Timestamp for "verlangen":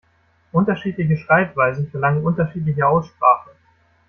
1.91-2.25